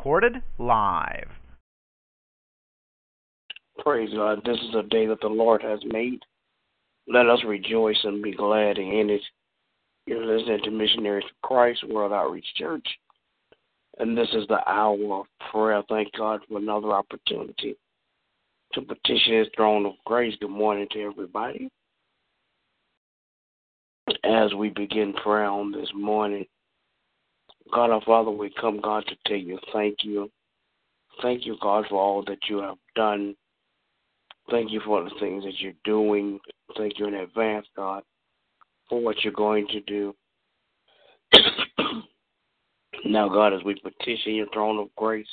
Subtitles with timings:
[0.00, 1.28] Recorded live.
[3.80, 4.40] Praise God.
[4.46, 6.20] This is a day that the Lord has made.
[7.06, 9.20] Let us rejoice and be glad in it.
[10.06, 12.86] You're listening to Missionaries for Christ World Outreach Church.
[13.98, 15.82] And this is the hour of prayer.
[15.90, 17.76] Thank God for another opportunity
[18.72, 20.34] to petition His throne of grace.
[20.40, 21.68] Good morning to everybody.
[24.24, 26.46] As we begin prayer on this morning,
[27.72, 30.30] God our Father, we come, God, to tell you thank you.
[31.22, 33.34] Thank you, God, for all that you have done.
[34.50, 36.40] Thank you for the things that you're doing.
[36.76, 38.02] Thank you in advance, God,
[38.88, 40.14] for what you're going to do.
[43.04, 45.26] now, God, as we petition your throne of grace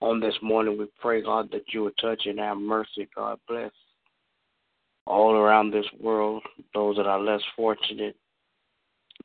[0.00, 3.38] on this morning, we pray, God, that you would touch and have mercy, God.
[3.48, 3.72] Bless
[5.06, 8.16] all around this world, those that are less fortunate,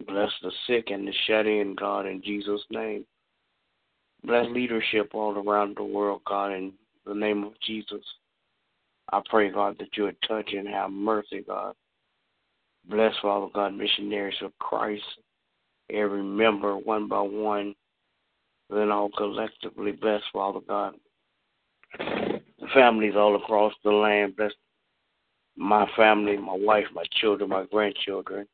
[0.08, 3.06] Bless the sick and the shut in, God, in Jesus' name.
[4.24, 6.74] Bless leadership all around the world, God, in
[7.06, 8.04] the name of Jesus.
[9.12, 11.74] I pray, God, that you would touch and have mercy, God.
[12.90, 15.04] Bless, Father God, missionaries of Christ,
[15.90, 17.76] every member, one by one,
[18.70, 19.92] then all collectively.
[19.92, 20.96] Bless, Father God.
[22.74, 24.36] Families all across the land.
[24.36, 24.52] Bless
[25.56, 28.48] my family, my wife, my children, my grandchildren.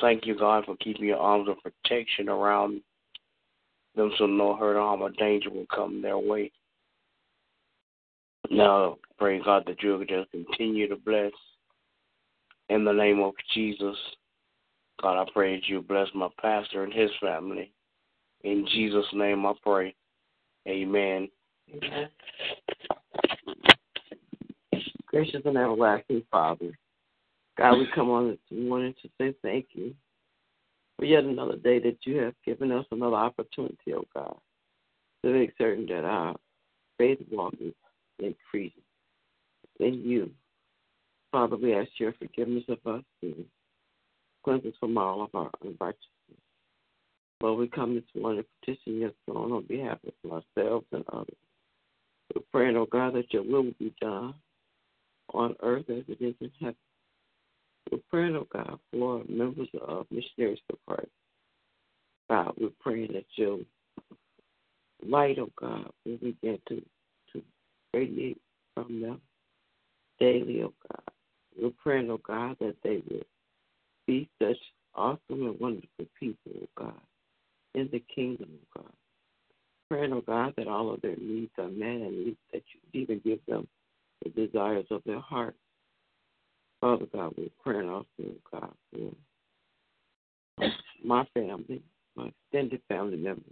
[0.00, 2.82] Thank you, God, for keeping your arms of protection around
[3.94, 6.52] them so no hurt, harm, or danger will come their way.
[8.50, 11.32] Now, pray, God, that you will just continue to bless
[12.68, 13.96] in the name of Jesus.
[15.00, 17.72] God, I pray that you bless my pastor and his family.
[18.44, 19.94] In Jesus' name I pray.
[20.68, 21.28] Amen.
[21.74, 22.08] Amen.
[25.06, 26.78] Gracious and everlasting Father,
[27.56, 29.94] God, we come on this morning to say thank you
[30.98, 34.36] for yet another day that you have given us another opportunity, oh God,
[35.24, 36.36] to make certain that our
[36.98, 37.72] faith walk is
[38.18, 38.82] increasing
[39.80, 40.30] in you.
[41.32, 43.46] Father, we ask your forgiveness of us sins,
[44.44, 46.40] cleanse us from all of our unrighteousness.
[47.40, 51.36] Lord, we come this morning to petition your throne on behalf of ourselves and others.
[52.34, 54.34] We're praying, oh God, that your will will be done
[55.32, 56.76] on earth as it is in heaven.
[57.90, 61.10] We're praying, oh God, for members of Missionaries for Christ.
[62.28, 63.58] God, we're praying that your
[65.06, 66.82] light, oh God, will begin to,
[67.32, 67.42] to
[67.94, 68.40] radiate
[68.74, 69.20] from them
[70.18, 71.02] daily, oh God.
[71.60, 73.22] We're praying, oh God, that they will
[74.06, 74.58] be such
[74.94, 77.00] awesome and wonderful people, oh God,
[77.74, 78.92] in the kingdom, oh God.
[79.88, 83.38] Praying, oh God, that all of their needs are met and that you even give
[83.46, 83.68] them
[84.24, 85.54] the desires of their heart.
[86.80, 88.06] Father God, we're praying also,
[88.52, 90.68] God, for
[91.04, 91.82] my family,
[92.16, 93.44] my extended family members.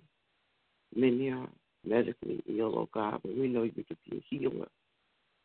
[0.94, 1.48] Many are
[1.84, 4.68] medically ill, oh God, but we know you to be a healer.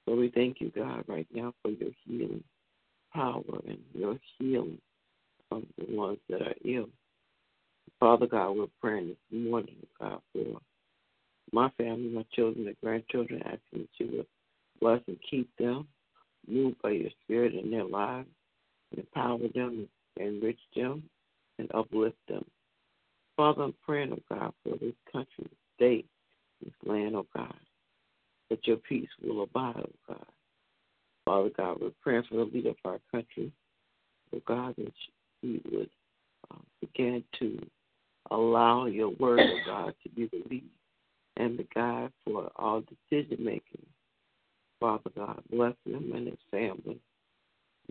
[0.06, 2.44] So we thank you, God, right now for your healing
[3.14, 4.80] power and your healing
[5.52, 6.90] of the ones that are ill.
[8.00, 10.60] Father God, we're praying this morning, oh God, for
[11.52, 14.26] my family, my children, and grandchildren, asking that you will
[14.80, 15.88] bless and keep them
[16.50, 18.28] move by your spirit in their lives,
[18.96, 19.88] empower them,
[20.18, 21.04] enrich them,
[21.58, 22.46] and uplift them.
[23.38, 26.06] Father, I'm praying, oh God, for this country, this state,
[26.64, 27.54] this land, oh God,
[28.50, 30.26] that your peace will abide, oh God.
[31.26, 33.52] Father God, we're praying for the leader of our country,
[34.36, 34.94] oh God, that
[35.42, 35.90] he would
[36.52, 37.60] uh, begin to
[38.32, 40.70] allow your word, oh God, to be the lead
[41.38, 43.86] and the guide for all decision making
[44.80, 47.00] Father God, bless him and his family.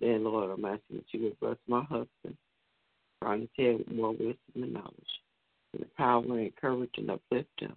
[0.00, 2.36] Then, Lord, I'm asking that you would bless my husband,
[3.22, 5.22] trying to tell more wisdom and knowledge,
[5.72, 7.74] and the power and courage and uplift him.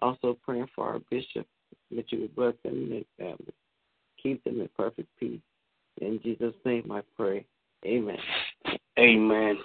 [0.00, 1.46] Also praying for our bishop,
[1.94, 3.54] that you would bless him and his family.
[4.22, 5.40] Keep them in perfect peace.
[6.00, 7.44] In Jesus' name I pray.
[7.84, 8.18] Amen.
[8.98, 9.58] Amen.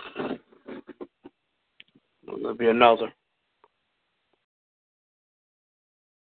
[2.25, 3.11] There'll be another.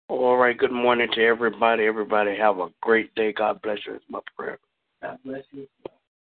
[0.10, 0.58] All right.
[0.58, 1.86] Good morning to everybody.
[1.86, 3.32] Everybody have a great day.
[3.32, 3.94] God bless you.
[3.94, 4.58] It's my prayer.
[5.04, 5.68] God bless you.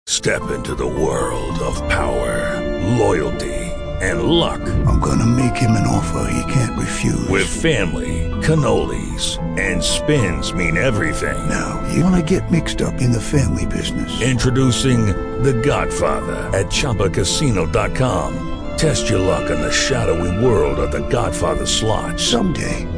[0.07, 2.63] Step into the world of power,
[2.97, 3.53] loyalty,
[4.01, 4.63] and luck.
[4.87, 7.29] I'm gonna make him an offer he can't refuse.
[7.29, 11.37] With family, cannolis, and spins mean everything.
[11.47, 14.23] Now, you wanna get mixed up in the family business.
[14.23, 15.07] Introducing
[15.43, 18.55] The Godfather at ChumbaCasino.com.
[18.79, 22.21] Test your luck in the shadowy world of The Godfather slot.
[22.21, 22.87] Someday,